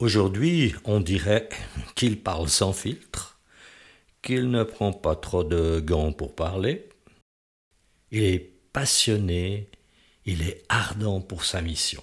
[0.00, 1.48] Aujourd'hui, on dirait
[1.94, 3.38] qu'il parle sans filtre,
[4.22, 6.88] qu'il ne prend pas trop de gants pour parler.
[8.10, 9.68] Il est passionné,
[10.24, 12.02] il est ardent pour sa mission.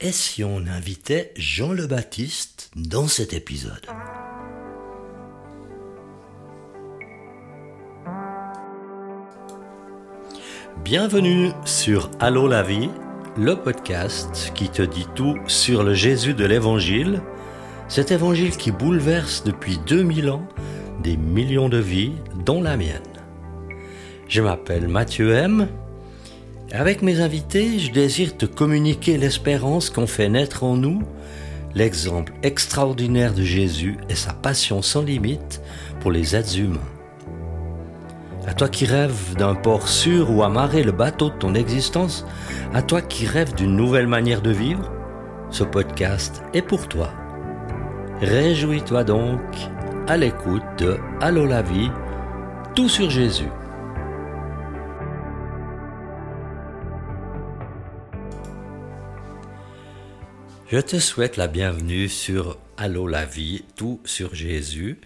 [0.00, 3.86] Et si on invitait Jean le Baptiste dans cet épisode?
[10.84, 12.90] Bienvenue sur Allô la vie,
[13.36, 17.22] le podcast qui te dit tout sur le Jésus de l'Évangile,
[17.88, 20.46] cet Évangile qui bouleverse depuis 2000 ans
[21.02, 22.12] des millions de vies,
[22.44, 23.00] dont la mienne.
[24.28, 25.66] Je m'appelle Mathieu M.
[26.72, 31.02] Avec mes invités, je désire te communiquer l'espérance qu'on fait naître en nous,
[31.74, 35.62] l'exemple extraordinaire de Jésus et sa passion sans limite
[36.00, 36.91] pour les êtres humains.
[38.44, 42.26] À toi qui rêves d'un port sûr où amarrer le bateau de ton existence,
[42.74, 44.90] à toi qui rêves d'une nouvelle manière de vivre,
[45.50, 47.10] ce podcast est pour toi.
[48.20, 49.40] Réjouis-toi donc
[50.08, 51.90] à l'écoute de Allô la vie,
[52.74, 53.48] tout sur Jésus.
[60.66, 65.00] Je te souhaite la bienvenue sur Allô la vie, tout sur Jésus.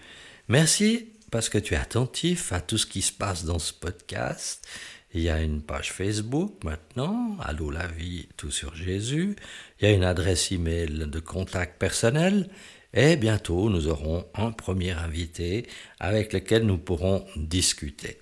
[0.47, 4.67] Merci parce que tu es attentif à tout ce qui se passe dans ce podcast.
[5.13, 9.35] Il y a une page Facebook maintenant, Allô la vie, tout sur Jésus.
[9.79, 12.49] Il y a une adresse email de contact personnel.
[12.93, 15.67] Et bientôt, nous aurons un premier invité
[15.99, 18.19] avec lequel nous pourrons discuter.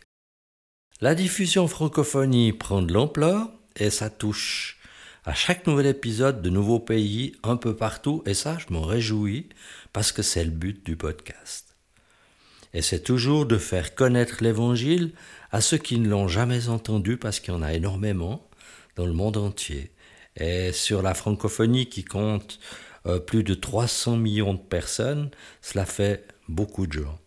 [1.01, 4.79] La diffusion francophonie prend de l'ampleur et ça touche
[5.25, 9.49] à chaque nouvel épisode de nouveaux pays un peu partout et ça, je m'en réjouis
[9.91, 11.64] parce que c'est le but du podcast
[12.75, 15.13] et c'est toujours de faire connaître l'Évangile
[15.49, 18.45] à ceux qui ne l'ont jamais entendu, parce qu'il y en a énormément
[18.97, 19.91] dans le monde entier.
[20.35, 22.59] Et sur la francophonie qui compte
[23.05, 27.17] euh, plus de 300 millions de personnes, cela fait beaucoup de gens.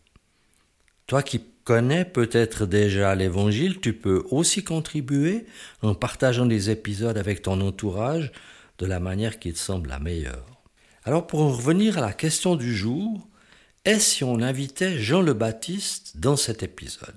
[1.07, 5.47] Toi qui connais peut-être déjà l'Évangile, tu peux aussi contribuer
[5.81, 8.33] en partageant des épisodes avec ton entourage
[8.78, 10.45] de la manière qui te semble la meilleure.
[11.05, 13.27] Alors pour en revenir à la question du jour,
[13.84, 17.15] et si on invitait Jean le Baptiste dans cet épisode?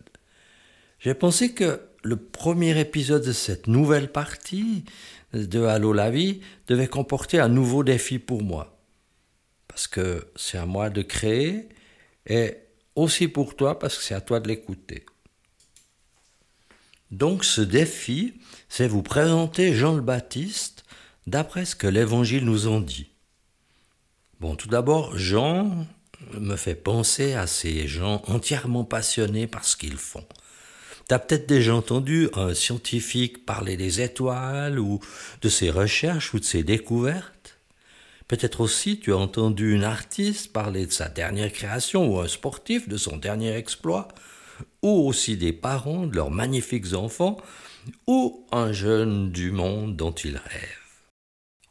[1.00, 4.86] J'ai pensé que le premier épisode de cette nouvelle partie
[5.34, 8.78] de Allô la vie devait comporter un nouveau défi pour moi.
[9.68, 11.70] Parce que c'est à moi de créer
[12.28, 12.58] et
[12.96, 15.06] aussi pour toi parce que c'est à toi de l'écouter.
[17.10, 18.36] Donc ce défi,
[18.70, 20.86] c'est vous présenter Jean le Baptiste
[21.28, 23.10] d'après ce que l'Évangile nous en dit.
[24.40, 25.86] Bon, tout d'abord, Jean,
[26.40, 30.26] me fait penser à ces gens entièrement passionnés par ce qu'ils font.
[31.08, 35.00] Tu as peut-être déjà entendu un scientifique parler des étoiles ou
[35.42, 37.60] de ses recherches ou de ses découvertes.
[38.28, 42.88] Peut-être aussi tu as entendu une artiste parler de sa dernière création ou un sportif
[42.88, 44.08] de son dernier exploit,
[44.82, 47.38] ou aussi des parents de leurs magnifiques enfants,
[48.08, 50.81] ou un jeune du monde dont ils rêvent.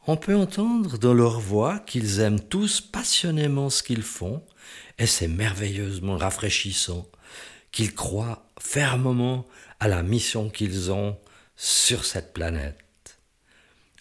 [0.07, 4.43] On peut entendre dans leur voix qu'ils aiment tous passionnément ce qu'ils font,
[4.97, 7.07] et c'est merveilleusement rafraîchissant
[7.71, 9.45] qu'ils croient fermement
[9.79, 11.17] à la mission qu'ils ont
[11.55, 12.77] sur cette planète.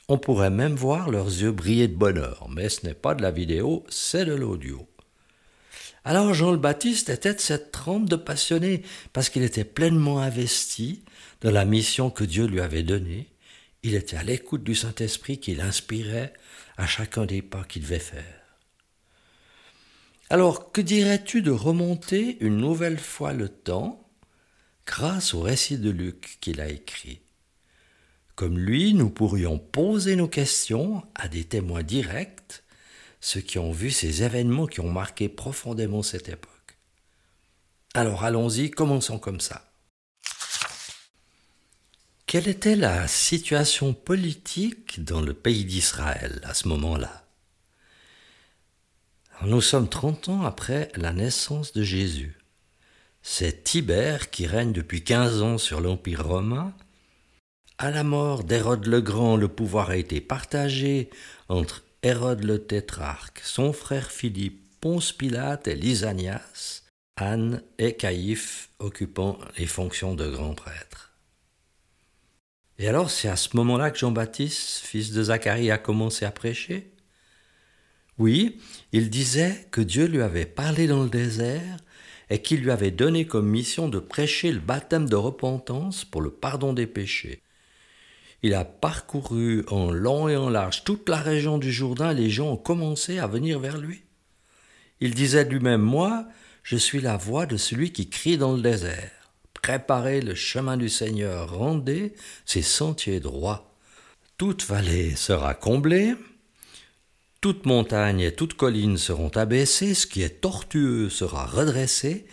[0.09, 3.31] On pourrait même voir leurs yeux briller de bonheur, mais ce n'est pas de la
[3.31, 4.89] vidéo, c'est de l'audio.
[6.05, 11.05] Alors Jean le Baptiste était de cette trempe de passionnés, parce qu'il était pleinement investi
[11.43, 13.30] dans la mission que Dieu lui avait donnée,
[13.83, 16.33] il était à l'écoute du Saint-Esprit qui l'inspirait
[16.77, 18.41] à chacun des pas qu'il devait faire.
[20.29, 24.09] Alors, que dirais-tu de remonter une nouvelle fois le temps
[24.87, 27.21] grâce au récit de Luc qu'il a écrit?
[28.37, 32.63] Comme lui, nous pourrions poser nos questions à des témoins directs,
[33.21, 36.79] ceux qui ont vu ces événements qui ont marqué profondément cette époque.
[37.93, 39.70] Alors allons-y, commençons comme ça.
[42.31, 47.25] Quelle était la situation politique dans le pays d'Israël à ce moment-là?
[49.43, 52.39] Nous sommes 30 ans après la naissance de Jésus.
[53.21, 56.73] C'est Tibère qui règne depuis 15 ans sur l'Empire romain.
[57.79, 61.11] À la mort d'Hérode le Grand, le pouvoir a été partagé
[61.49, 66.85] entre Hérode le tétrarque, son frère Philippe, Ponce Pilate et Lysanias,
[67.17, 71.10] Anne et Caïphe occupant les fonctions de grand prêtre.
[72.81, 76.91] Et alors, c'est à ce moment-là que Jean-Baptiste, fils de Zacharie, a commencé à prêcher
[78.17, 78.59] Oui,
[78.93, 81.77] il disait que Dieu lui avait parlé dans le désert
[82.31, 86.31] et qu'il lui avait donné comme mission de prêcher le baptême de repentance pour le
[86.31, 87.43] pardon des péchés.
[88.43, 92.53] Il a parcouru en long et en large toute la région du Jourdain, les gens
[92.53, 94.05] ont commencé à venir vers lui.
[95.01, 96.27] Il disait lui-même, Moi,
[96.63, 99.20] je suis la voix de celui qui crie dans le désert.
[99.63, 102.15] Préparez le chemin du Seigneur, rendez
[102.47, 103.75] ses sentiers droits.
[104.39, 106.15] Toute vallée sera comblée,
[107.41, 112.27] toute montagne et toute colline seront abaissées, ce qui est tortueux sera redressé,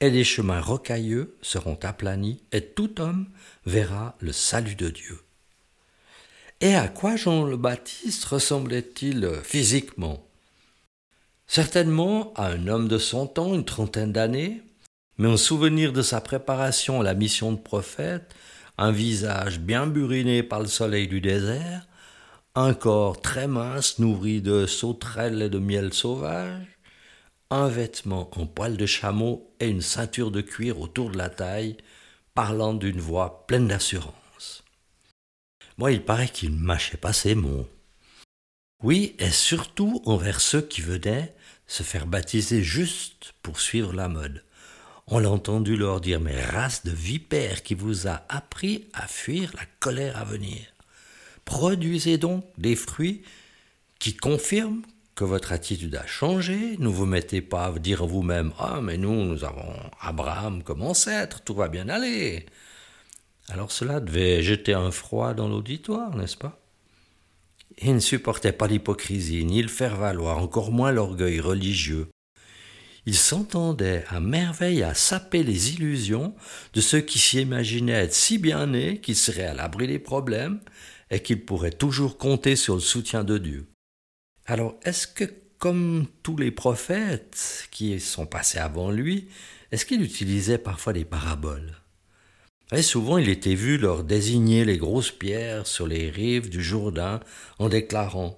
[0.00, 3.28] et les chemins rocailleux seront aplanis, et tout homme
[3.64, 5.20] verra le salut de Dieu.
[6.60, 10.26] Et à quoi Jean le Baptiste ressemblait-il physiquement?
[11.46, 14.62] Certainement à un homme de son temps, une trentaine d'années,
[15.18, 18.34] mais en souvenir de sa préparation à la mission de prophète,
[18.78, 21.86] un visage bien buriné par le soleil du désert,
[22.54, 26.66] un corps très mince nourri de sauterelles et de miel sauvage,
[27.50, 31.76] un vêtement en poil de chameau et une ceinture de cuir autour de la taille,
[32.34, 34.64] parlant d'une voix pleine d'assurance.
[35.76, 37.68] Moi, il paraît qu'il mâchait pas ses mots.
[38.82, 41.34] Oui, et surtout envers ceux qui venaient
[41.66, 44.42] se faire baptiser juste pour suivre la mode.
[45.14, 49.52] On l'a entendu leur dire Mais race de vipères qui vous a appris à fuir
[49.58, 50.60] la colère à venir.
[51.44, 53.20] Produisez donc des fruits
[53.98, 54.80] qui confirment
[55.14, 56.78] que votre attitude a changé.
[56.78, 61.42] Ne vous mettez pas à dire vous-même Ah, mais nous, nous avons Abraham comme ancêtre,
[61.42, 62.46] tout va bien aller.
[63.50, 66.58] Alors cela devait jeter un froid dans l'auditoire, n'est-ce pas?
[67.82, 72.08] Il ne supportait pas l'hypocrisie, ni le faire-valoir, encore moins l'orgueil religieux.
[73.04, 76.34] Il s'entendait à merveille à saper les illusions
[76.72, 80.60] de ceux qui s'imaginaient être si bien nés qu'ils seraient à l'abri des problèmes
[81.10, 83.66] et qu'ils pourraient toujours compter sur le soutien de Dieu.
[84.46, 85.24] Alors, est-ce que,
[85.58, 89.28] comme tous les prophètes qui sont passés avant lui,
[89.72, 91.76] est-ce qu'il utilisait parfois des paraboles?
[92.72, 97.20] Et souvent il était vu leur désigner les grosses pierres sur les rives du Jourdain
[97.58, 98.36] en déclarant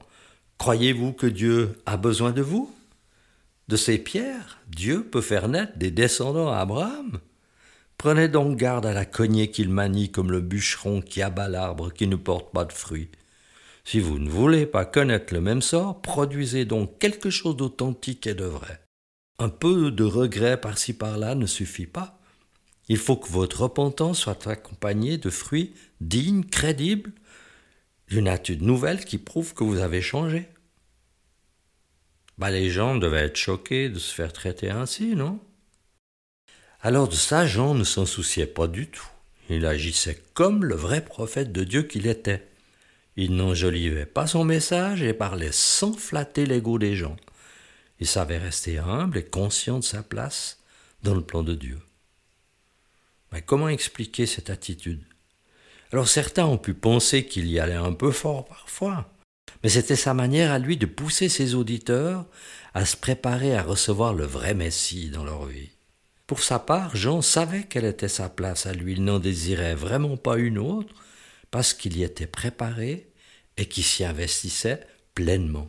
[0.59, 2.74] Croyez-vous que Dieu a besoin de vous?
[3.69, 7.21] De ces pierres, Dieu peut faire naître des descendants à Abraham
[7.99, 12.07] Prenez donc garde à la cognée qu'il manie comme le bûcheron qui abat l'arbre qui
[12.07, 13.09] ne porte pas de fruits.
[13.85, 18.35] Si vous ne voulez pas connaître le même sort, produisez donc quelque chose d'authentique et
[18.35, 18.81] de vrai.
[19.39, 22.21] Un peu de regret par-ci par-là ne suffit pas.
[22.89, 27.13] Il faut que votre repentance soit accompagnée de fruits dignes, crédibles,
[28.09, 30.49] d'une attitude nouvelle qui prouve que vous avez changé.
[32.39, 35.41] Bah, les gens devaient être choqués de se faire traiter ainsi, non?
[36.81, 39.09] Alors de ça, Jean ne s'en souciait pas du tout.
[39.49, 42.47] Il agissait comme le vrai prophète de Dieu qu'il était.
[43.17, 47.17] Il n'enjolivait pas son message et parlait sans flatter l'ego des gens.
[48.01, 50.63] Il savait rester humble et conscient de sa place
[51.03, 51.79] dans le plan de Dieu.
[53.33, 55.05] Mais comment expliquer cette attitude?
[55.93, 59.14] Alors certains ont pu penser qu'il y allait un peu fort parfois,
[59.63, 62.27] mais c'était sa manière à lui de pousser ses auditeurs
[62.75, 65.71] à se préparer à recevoir le vrai Messie dans leur vie.
[66.27, 70.17] Pour sa part, Jean savait quelle était sa place à lui, il n'en désirait vraiment
[70.17, 70.95] pas une autre,
[71.51, 73.13] parce qu'il y était préparé
[73.57, 74.81] et qu'il s'y investissait
[75.15, 75.69] pleinement.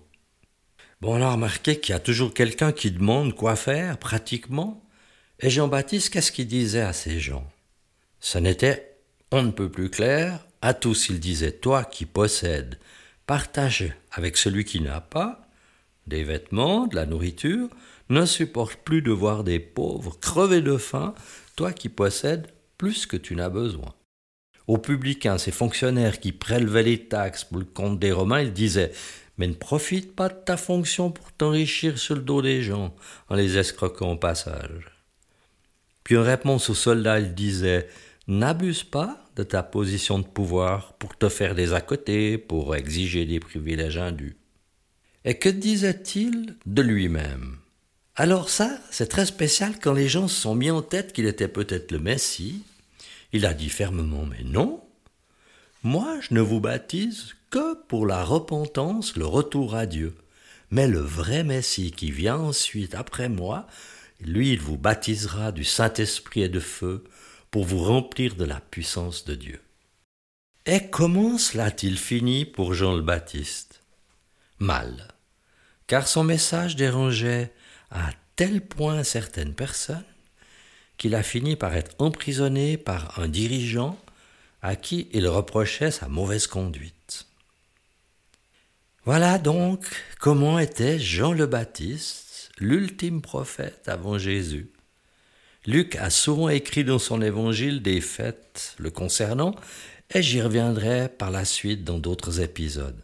[1.02, 4.84] Bon, on a remarqué qu'il y a toujours quelqu'un qui demande quoi faire, pratiquement.
[5.42, 7.48] Et Jean-Baptiste, qu'est-ce qu'il disait à ces gens?
[8.20, 8.96] Ce n'était
[9.32, 10.46] on ne peut plus clair.
[10.62, 12.80] À tous il disait Toi qui possèdes,
[13.26, 15.42] partage avec celui qui n'a pas
[16.08, 17.70] des vêtements, de la nourriture,
[18.10, 21.16] ne supporte plus de voir des pauvres crever de faim,
[21.56, 22.48] toi qui possèdes
[22.78, 23.94] plus que tu n'as besoin.
[24.68, 28.92] Aux publicains, ces fonctionnaires qui prélevaient les taxes pour le compte des Romains, il disait
[29.38, 32.96] Mais ne profite pas de ta fonction pour t'enrichir sur le dos des gens
[33.30, 34.92] en les escroquant au passage.
[36.04, 37.88] Puis en réponse aux soldats, il disait
[38.28, 43.26] N'abuse pas de ta position de pouvoir pour te faire des à côté, pour exiger
[43.26, 44.38] des privilèges indus.
[45.26, 47.58] Et que disait-il de lui-même?
[48.16, 51.50] Alors ça, c'est très spécial quand les gens se sont mis en tête qu'il était
[51.50, 52.64] peut-être le Messie.
[53.34, 54.82] Il a dit fermement Mais non,
[55.84, 60.16] moi je ne vous baptise que pour la repentance, le retour à Dieu.
[60.72, 63.68] Mais le vrai Messie qui vient ensuite après moi,
[64.22, 67.04] lui il vous baptisera du Saint-Esprit et de feu,
[67.56, 69.62] pour vous remplir de la puissance de Dieu.
[70.66, 73.82] Et comment cela a-t-il fini pour Jean le Baptiste?
[74.60, 75.08] Mal,
[75.88, 77.54] car son message dérangeait
[77.92, 80.04] à tel point certaines personnes
[80.98, 83.98] qu'il a fini par être emprisonné par un dirigeant
[84.62, 87.26] à qui il reprochait sa mauvaise conduite.
[89.06, 89.86] Voilà donc
[90.20, 94.74] comment était Jean le Baptiste, l'ultime prophète avant Jésus,
[95.68, 99.56] Luc a souvent écrit dans son évangile des faits le concernant,
[100.14, 103.02] et j'y reviendrai par la suite dans d'autres épisodes.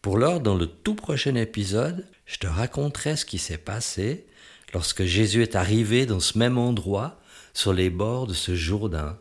[0.00, 4.26] Pour l'heure, dans le tout prochain épisode, je te raconterai ce qui s'est passé
[4.72, 7.20] lorsque Jésus est arrivé dans ce même endroit,
[7.54, 9.16] sur les bords de ce Jourdain,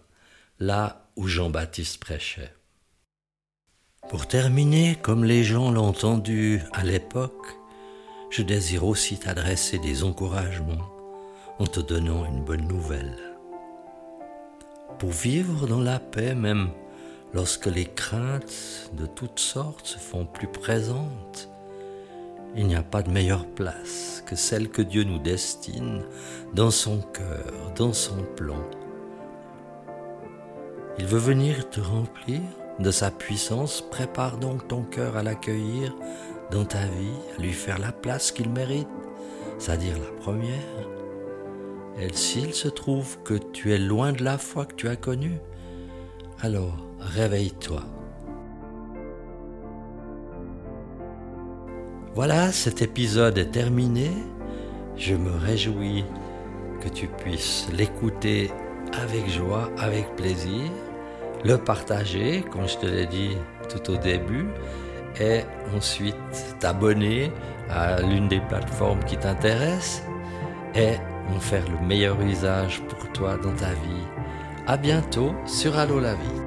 [0.60, 2.53] là où Jean-Baptiste prêchait.
[4.10, 7.55] Pour terminer, comme les gens l'ont entendu à l'époque,
[8.31, 10.92] je désire aussi t'adresser des encouragements
[11.60, 13.17] en te donnant une bonne nouvelle.
[15.00, 16.69] Pour vivre dans la paix même
[17.33, 21.50] lorsque les craintes de toutes sortes se font plus présentes,
[22.55, 26.03] il n'y a pas de meilleure place que celle que Dieu nous destine
[26.53, 28.62] dans son cœur, dans son plan.
[31.00, 32.41] Il veut venir te remplir
[32.79, 35.95] de sa puissance, prépare donc ton cœur à l'accueillir
[36.51, 38.88] dans ta vie, à lui faire la place qu'il mérite,
[39.57, 41.02] c'est-à-dire la première.
[42.00, 45.39] Et s'il se trouve que tu es loin de la foi que tu as connue,
[46.41, 47.83] alors réveille-toi.
[52.15, 54.12] Voilà, cet épisode est terminé.
[54.97, 56.05] Je me réjouis
[56.81, 58.51] que tu puisses l'écouter
[59.01, 60.69] avec joie, avec plaisir,
[61.43, 63.38] le partager, comme je te l'ai dit
[63.69, 64.47] tout au début,
[65.19, 65.41] et
[65.75, 66.15] ensuite
[66.59, 67.31] t'abonner
[67.69, 70.03] à l'une des plateformes qui t'intéresse
[70.75, 70.95] et
[71.29, 74.07] en faire le meilleur usage pour toi dans ta vie.
[74.67, 76.42] À bientôt sur Allo la vie.